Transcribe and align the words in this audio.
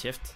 kjeft. 0.00 0.32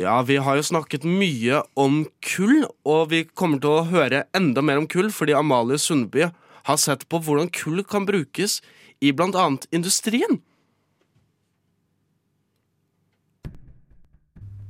Ja, 0.00 0.22
vi 0.22 0.36
har 0.36 0.56
jo 0.56 0.62
snakket 0.64 1.04
mye 1.04 1.62
om 1.78 2.02
kull, 2.24 2.64
og 2.88 3.10
vi 3.12 3.24
kommer 3.26 3.60
til 3.62 3.70
å 3.74 3.88
høre 3.90 4.24
enda 4.34 4.62
mer 4.64 4.80
om 4.80 4.86
kull 4.90 5.10
fordi 5.14 5.34
Amalie 5.36 5.78
Sundby 5.78 6.26
har 6.66 6.78
sett 6.80 7.06
på 7.10 7.20
hvordan 7.22 7.50
kull 7.54 7.82
kan 7.84 8.06
brukes 8.08 8.60
i 9.00 9.12
annet 9.12 9.66
industrien. 9.70 10.40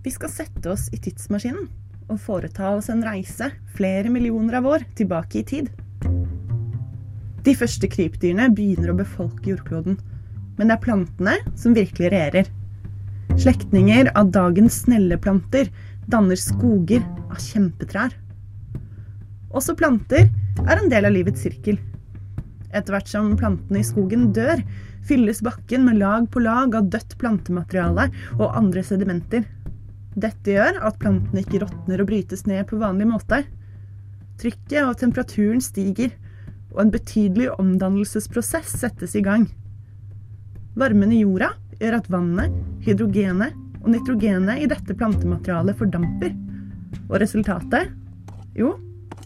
Vi 0.03 0.11
skal 0.11 0.33
sette 0.33 0.73
oss 0.73 0.89
i 0.93 0.99
tidsmaskinen 0.99 1.69
og 2.11 2.19
foreta 2.25 2.73
oss 2.75 2.89
en 2.91 3.05
reise 3.05 3.51
flere 3.77 4.11
millioner 4.11 4.59
av 4.59 4.67
år 4.67 4.87
tilbake 4.99 5.43
i 5.43 5.47
tid. 5.47 5.71
De 7.47 7.55
første 7.57 7.89
krypdyrene 7.89 8.51
begynner 8.53 8.93
å 8.93 8.99
befolke 8.99 9.55
jordkloden, 9.55 9.97
men 10.59 10.69
det 10.69 10.77
er 10.77 10.83
plantene 10.85 11.37
som 11.57 11.77
virkelig 11.77 12.11
regjerer. 12.13 12.51
Slektninger 13.41 14.11
av 14.19 14.33
dagens 14.35 14.83
snelleplanter 14.85 15.71
danner 16.11 16.37
skoger 16.37 17.05
av 17.31 17.39
kjempetrær. 17.41 18.13
Også 19.57 19.75
planter 19.79 20.29
er 20.67 20.77
en 20.77 20.91
del 20.93 21.09
av 21.09 21.15
livets 21.15 21.47
sirkel. 21.47 21.79
Etter 22.71 22.95
hvert 22.95 23.09
som 23.11 23.33
plantene 23.39 23.81
i 23.81 23.87
skogen 23.87 24.29
dør, 24.37 24.61
fylles 25.09 25.41
bakken 25.43 25.87
med 25.89 25.99
lag 26.03 26.29
på 26.31 26.43
lag 26.45 26.77
av 26.77 26.91
dødt 26.93 27.17
plantemateriale 27.23 28.11
og 28.37 28.51
andre 28.53 28.85
sedimenter. 28.87 29.47
Dette 30.21 30.53
gjør 30.59 30.83
at 30.87 30.99
plantene 31.01 31.41
ikke 31.43 31.63
råtner 31.65 32.03
og 32.03 32.11
brytes 32.11 32.45
ned 32.51 32.67
på 32.69 32.79
vanlig 32.83 33.09
måte. 33.11 33.45
Trykket 34.43 34.85
og 34.85 34.99
temperaturen 35.01 35.63
stiger, 35.65 36.13
og 36.75 36.85
en 36.85 36.93
betydelig 36.95 37.51
omdannelsesprosess 37.57 38.77
settes 38.83 39.17
i 39.19 39.25
gang. 39.25 39.49
Varmen 40.79 41.13
i 41.13 41.23
jorda 41.25 41.53
gjør 41.81 41.99
at 41.99 42.09
vannet, 42.13 42.55
hydrogenet 42.85 43.57
og 43.81 43.91
nitrogenet 43.95 44.63
i 44.63 44.69
dette 44.71 44.95
plantematerialet 44.95 45.79
fordamper. 45.79 46.35
Og 47.09 47.19
resultatet? 47.23 47.91
Jo, 48.57 48.75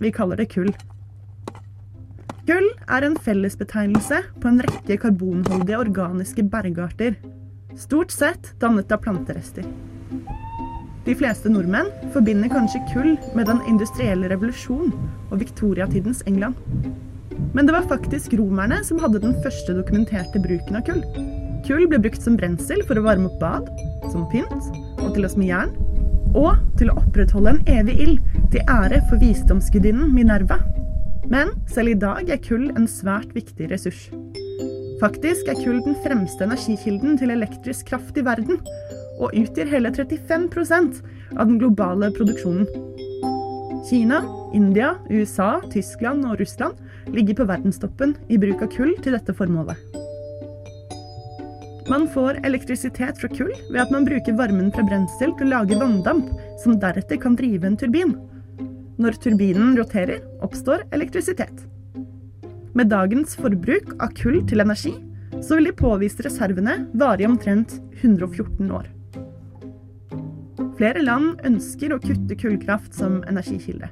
vi 0.00 0.12
kaller 0.14 0.40
det 0.40 0.48
kull. 0.54 0.72
Kull 2.44 2.66
er 2.92 3.06
en 3.06 3.16
fellesbetegnelse 3.16 4.20
på 4.40 4.50
en 4.50 4.60
rekke 4.64 4.98
karbonholdige 5.00 5.80
organiske 5.80 6.44
bergarter. 6.52 7.16
Stort 7.80 8.12
sett 8.14 8.52
dannet 8.60 8.92
av 8.92 9.00
planterester. 9.04 9.64
De 11.04 11.12
fleste 11.16 11.50
nordmenn 11.52 11.90
forbinder 12.14 12.52
kanskje 12.52 12.80
kull 12.92 13.16
med 13.36 13.48
den 13.50 13.60
industrielle 13.68 14.28
revolusjon 14.32 14.92
og 15.30 15.40
viktoriatidens 15.40 16.22
England. 16.28 16.56
Men 17.54 17.66
det 17.66 17.74
var 17.74 17.86
faktisk 17.90 18.34
romerne 18.38 18.80
som 18.84 19.00
hadde 19.02 19.22
den 19.22 19.34
første 19.44 19.76
dokumenterte 19.76 20.42
bruken 20.42 20.78
av 20.78 20.84
kull. 20.86 21.02
Kull 21.64 21.86
ble 21.88 22.00
brukt 22.02 22.22
som 22.22 22.36
brensel 22.36 22.82
for 22.84 23.00
å 23.00 23.04
varme 23.06 23.30
opp 23.30 23.38
bad, 23.40 23.70
som 24.12 24.26
pynt 24.32 24.70
og 25.00 25.14
til 25.14 25.26
å 25.26 25.32
smi 25.32 25.48
jern. 25.48 25.72
Og 26.34 26.58
til 26.78 26.90
å 26.90 26.96
opprettholde 26.98 27.54
en 27.54 27.62
evig 27.70 27.94
ild 28.04 28.40
til 28.52 28.64
ære 28.70 29.00
for 29.08 29.22
visdomsgudinnen 29.22 30.10
Minerva. 30.14 30.58
Men 31.30 31.54
selv 31.70 31.94
i 31.94 31.98
dag 31.98 32.28
er 32.28 32.42
kull 32.42 32.68
en 32.74 32.88
svært 32.90 33.30
viktig 33.36 33.70
ressurs. 33.70 34.08
Faktisk 35.00 35.48
er 35.50 35.58
kull 35.62 35.80
den 35.84 35.96
fremste 36.04 36.46
energikilden 36.46 37.16
til 37.20 37.32
elektrisk 37.34 37.88
kraft 37.90 38.18
i 38.20 38.26
verden, 38.26 38.60
og 39.22 39.34
utgjør 39.38 39.70
hele 39.70 39.94
35% 39.94 41.00
av 41.38 41.46
den 41.48 41.58
globale 41.62 42.10
produksjonen. 42.14 42.68
Kina, 43.84 44.22
India, 44.56 44.94
USA, 45.10 45.58
Tyskland 45.72 46.24
og 46.24 46.38
Russland 46.40 46.78
ligger 47.12 47.36
på 47.36 47.46
verdenstoppen 47.50 48.14
i 48.32 48.38
bruk 48.40 48.62
av 48.64 48.70
kull 48.72 48.94
til 49.04 49.12
dette 49.16 49.34
formålet. 49.36 49.76
Man 51.92 52.06
får 52.08 52.38
elektrisitet 52.48 53.20
fra 53.20 53.28
kull 53.28 53.52
ved 53.68 53.82
at 53.82 53.92
man 53.92 54.06
bruker 54.08 54.38
varmen 54.38 54.70
fra 54.72 54.86
brensel 54.88 55.34
til 55.36 55.50
å 55.50 55.58
lage 55.58 55.76
vanndamp, 55.76 56.30
som 56.62 56.78
deretter 56.80 57.20
kan 57.20 57.36
drive 57.36 57.68
en 57.68 57.76
turbin. 57.76 58.16
Når 58.96 59.20
turbinen 59.20 59.76
roterer, 59.76 60.24
oppstår 60.40 60.86
elektrisitet. 60.96 61.52
Med 62.74 62.88
dagens 62.88 63.36
forbruk 63.36 63.92
av 64.00 64.16
kull 64.16 64.40
til 64.48 64.64
energi, 64.64 64.94
så 65.44 65.58
vil 65.58 65.68
de 65.68 65.76
påviste 65.76 66.24
reservene 66.24 66.86
vare 66.96 67.26
i 67.26 67.28
omtrent 67.28 67.76
114 68.00 68.70
år. 68.72 68.93
Flere 70.74 71.04
land 71.04 71.38
ønsker 71.46 71.92
å 71.94 72.00
kutte 72.02 72.34
kullkraft 72.38 72.96
som 72.96 73.20
energikilde. 73.30 73.90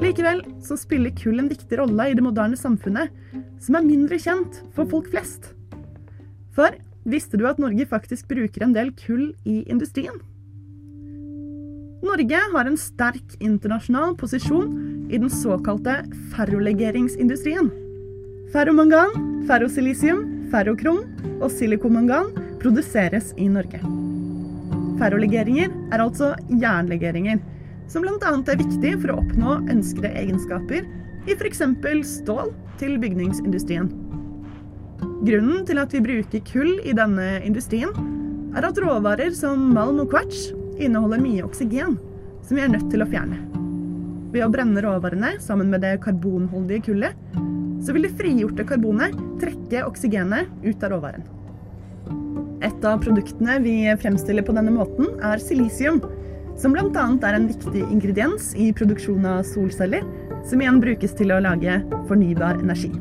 Likevel 0.00 0.42
så 0.64 0.76
spiller 0.80 1.12
kull 1.16 1.40
en 1.40 1.48
viktig 1.48 1.78
rolle 1.80 2.10
i 2.10 2.16
det 2.16 2.24
moderne 2.24 2.56
samfunnet, 2.56 3.12
som 3.60 3.76
er 3.76 3.84
mindre 3.84 4.18
kjent 4.20 4.62
for 4.76 4.88
folk 4.88 5.10
flest. 5.12 5.52
For 6.56 6.76
visste 7.08 7.40
du 7.40 7.46
at 7.48 7.60
Norge 7.60 7.86
faktisk 7.88 8.28
bruker 8.28 8.64
en 8.64 8.74
del 8.76 8.92
kull 8.96 9.30
i 9.48 9.62
industrien? 9.72 10.20
Norge 12.00 12.40
har 12.52 12.68
en 12.68 12.80
sterk 12.80 13.36
internasjonal 13.44 14.16
posisjon 14.20 14.72
i 15.12 15.20
den 15.20 15.32
såkalte 15.32 16.00
ferrolegeringsindustrien. 16.34 17.68
Ferromangan, 18.52 19.44
ferrosilisium, 19.48 20.24
ferrokrom 20.52 21.04
og 21.38 21.48
silikomangan 21.52 22.32
produseres 22.60 23.34
i 23.36 23.48
Norge. 23.52 23.99
Ferrolegeringer 25.00 25.72
er 25.94 26.02
altså 26.02 26.34
jernlegeringer, 26.60 27.40
som 27.90 28.04
bl.a. 28.04 28.18
er 28.20 28.60
viktig 28.60 28.92
for 29.00 29.14
å 29.14 29.22
oppnå 29.22 29.56
ønskede 29.72 30.12
egenskaper 30.20 30.84
i 31.28 31.36
f.eks. 31.36 31.62
stål 32.20 32.52
til 32.80 32.98
bygningsindustrien. 33.00 33.88
Grunnen 35.24 35.64
til 35.68 35.80
at 35.80 35.96
vi 35.96 36.02
bruker 36.04 36.44
kull 36.48 36.76
i 36.84 36.94
denne 36.96 37.40
industrien, 37.44 37.92
er 38.56 38.66
at 38.66 38.78
råvarer 38.82 39.32
som 39.36 39.70
malm 39.74 40.02
og 40.04 40.12
kvarts 40.12 40.50
inneholder 40.80 41.20
mye 41.22 41.44
oksygen, 41.48 41.96
som 42.44 42.58
vi 42.58 42.64
er 42.64 42.72
nødt 42.72 42.88
til 42.92 43.04
å 43.04 43.08
fjerne. 43.08 43.40
Ved 44.34 44.44
å 44.44 44.52
brenne 44.52 44.84
råvarene 44.84 45.34
sammen 45.42 45.72
med 45.72 45.84
det 45.84 45.96
karbonholdige 46.04 46.90
kullet, 46.90 47.36
så 47.80 47.96
vil 47.96 48.04
det 48.04 48.16
frigjorte 48.20 48.68
karbonet 48.68 49.16
trekke 49.40 49.86
oksygenet 49.88 50.50
ut 50.66 50.84
av 50.84 50.98
råvaren. 50.98 51.39
Et 52.60 52.84
av 52.84 53.00
produktene 53.00 53.58
vi 53.64 53.74
fremstiller 54.02 54.44
på 54.44 54.54
denne 54.56 54.72
måten, 54.74 55.14
er 55.24 55.40
silisium, 55.40 56.02
som 56.60 56.74
bl.a. 56.76 56.88
er 56.92 57.36
en 57.38 57.48
viktig 57.48 57.86
ingrediens 57.88 58.50
i 58.52 58.68
produksjon 58.76 59.24
av 59.24 59.46
solceller, 59.48 60.04
som 60.44 60.60
igjen 60.60 60.80
brukes 60.82 61.16
til 61.16 61.32
å 61.32 61.40
lage 61.40 61.78
fornybar 62.08 62.60
energi. 62.60 62.92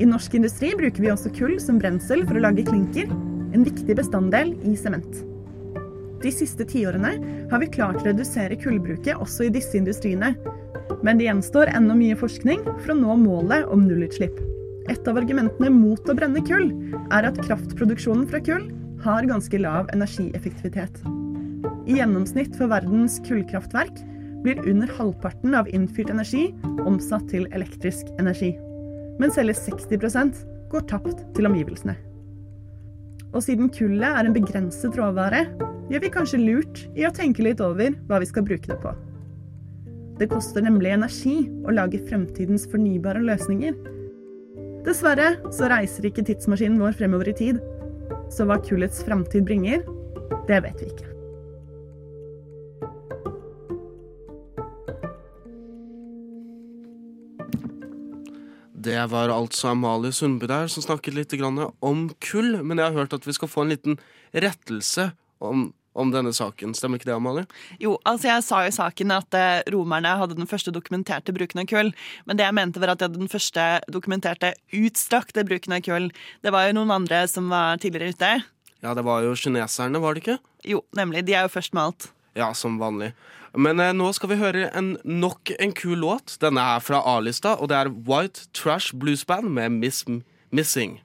I 0.00 0.08
norsk 0.08 0.34
industri 0.34 0.72
bruker 0.76 1.04
vi 1.04 1.12
også 1.12 1.30
kull 1.36 1.58
som 1.62 1.76
brensel 1.78 2.24
for 2.26 2.38
å 2.38 2.44
lage 2.46 2.64
klinker, 2.66 3.12
en 3.54 3.68
viktig 3.68 3.94
bestanddel 4.00 4.54
i 4.66 4.74
sement. 4.80 5.20
De 6.24 6.32
siste 6.32 6.64
tiårene 6.64 7.12
har 7.50 7.60
vi 7.60 7.68
klart 7.68 8.00
å 8.00 8.06
redusere 8.08 8.56
kullbruket 8.58 9.20
også 9.20 9.46
i 9.46 9.52
disse 9.54 9.76
industriene, 9.76 10.32
men 11.04 11.20
det 11.20 11.28
gjenstår 11.28 11.68
ennå 11.76 11.96
mye 12.00 12.16
forskning 12.16 12.64
for 12.64 12.94
å 12.94 12.98
nå 12.98 13.20
målet 13.20 13.68
om 13.68 13.84
nullutslipp. 13.84 14.40
Et 14.92 15.08
av 15.08 15.16
argumentene 15.16 15.70
mot 15.72 16.10
å 16.10 16.16
brenne 16.16 16.42
kull 16.44 16.66
er 17.14 17.28
at 17.28 17.38
kraftproduksjonen 17.46 18.26
fra 18.28 18.40
kull 18.44 18.66
har 19.04 19.28
ganske 19.28 19.60
lav 19.60 19.88
energieffektivitet. 19.94 20.98
I 21.88 21.98
gjennomsnitt 21.98 22.56
for 22.58 22.68
verdens 22.72 23.16
kullkraftverk 23.24 24.02
blir 24.44 24.60
under 24.68 24.90
halvparten 24.98 25.56
av 25.56 25.68
innfyrt 25.72 26.12
energi 26.12 26.50
omsatt 26.84 27.30
til 27.32 27.46
elektrisk 27.56 28.10
energi. 28.20 28.52
Men 29.20 29.32
selve 29.32 29.54
60% 29.56 30.42
går 30.72 30.84
tapt 30.90 31.24
til 31.36 31.48
omgivelsene. 31.48 31.96
Og 33.34 33.42
siden 33.46 33.70
kullet 33.72 34.20
er 34.20 34.28
en 34.28 34.36
begrenset 34.36 34.96
råvare, 35.00 35.46
gjør 35.90 36.04
vi 36.04 36.12
kanskje 36.12 36.42
lurt 36.42 36.84
i 36.96 37.06
å 37.08 37.12
tenke 37.14 37.44
litt 37.44 37.60
over 37.64 37.96
hva 38.08 38.20
vi 38.20 38.28
skal 38.28 38.44
bruke 38.46 38.68
det 38.68 38.78
på. 38.84 38.92
Det 40.20 40.28
koster 40.30 40.62
nemlig 40.62 40.92
energi 40.94 41.40
å 41.66 41.74
lage 41.74 42.04
fremtidens 42.06 42.68
fornybare 42.70 43.24
løsninger, 43.24 43.74
Dessverre 44.84 45.30
så 45.54 45.68
reiser 45.72 46.10
ikke 46.10 46.26
tidsmaskinen 46.28 46.76
vår 46.82 46.92
fremover 46.98 47.30
i 47.32 47.36
tid. 47.38 47.60
Så 48.32 48.44
hva 48.44 48.58
kullets 48.60 49.00
framtid 49.06 49.46
bringer, 49.48 49.80
det 50.48 50.60
vet 50.66 50.82
vi 50.82 50.90
ikke. 50.92 51.10
Det 58.84 59.00
var 59.08 59.32
altså 59.32 59.70
Amalie 59.72 60.12
Sundby 60.12 60.50
der 60.50 60.68
som 60.68 60.84
snakket 60.84 61.16
litt 61.16 61.32
om 61.40 62.10
kull. 62.20 62.58
Men 62.60 62.76
jeg 62.76 62.90
har 62.90 62.98
hørt 62.98 63.16
at 63.16 63.24
vi 63.24 63.32
skal 63.32 63.48
få 63.48 63.64
en 63.64 63.72
liten 63.72 63.96
rettelse 64.34 65.14
om 65.40 65.70
om 65.94 66.10
denne 66.12 66.32
saken. 66.34 66.74
Stemmer 66.76 67.00
ikke 67.00 67.08
det, 67.08 67.16
Amalie? 67.16 67.46
Jo, 67.82 67.96
altså 68.08 68.30
jeg 68.30 68.44
sa 68.46 68.62
jo 68.64 68.72
i 68.72 68.76
saken 68.76 69.14
at 69.14 69.36
eh, 69.38 69.62
romerne 69.74 70.16
hadde 70.20 70.36
den 70.38 70.50
første 70.50 70.74
dokumenterte 70.74 71.34
bruken 71.36 71.62
av 71.62 71.68
kull. 71.70 71.92
Men 72.28 72.40
det 72.40 72.48
jeg 72.48 72.58
mente 72.58 72.82
var 72.82 72.94
at 72.94 73.00
de 73.00 73.08
hadde 73.08 73.22
den 73.22 73.30
første 73.32 73.68
dokumenterte 73.94 74.54
utstrakte 74.74 75.46
bruken 75.46 75.76
av 75.76 75.84
kull. 75.86 76.10
Det 76.44 76.54
var 76.54 76.68
jo 76.68 76.76
noen 76.80 76.92
andre 76.98 77.24
som 77.30 77.48
var 77.52 77.80
tidligere 77.82 78.16
ute. 78.16 78.34
Ja, 78.84 78.92
det 78.96 79.06
var 79.06 79.24
jo 79.24 79.36
kineserne, 79.38 80.02
var 80.02 80.14
det 80.14 80.24
ikke? 80.24 80.40
Jo, 80.68 80.82
nemlig. 80.96 81.24
De 81.28 81.38
er 81.38 81.46
jo 81.46 81.54
først 81.54 81.72
med 81.76 81.86
alt. 81.86 82.10
Ja, 82.36 82.50
som 82.58 82.80
vanlig. 82.82 83.14
Men 83.54 83.78
eh, 83.78 83.94
nå 83.94 84.10
skal 84.16 84.32
vi 84.32 84.40
høre 84.42 84.66
en, 84.74 84.96
nok 85.06 85.54
en 85.62 85.72
kul 85.78 86.00
låt. 86.02 86.36
Denne 86.42 86.62
er 86.74 86.82
fra 86.82 87.00
A-lista, 87.14 87.54
og 87.54 87.70
det 87.70 87.78
er 87.78 87.92
White 88.08 88.48
Trash 88.56 88.96
Blues 88.98 89.22
Band 89.24 89.54
med 89.54 89.78
Miss 89.78 90.02
Missing. 90.50 90.98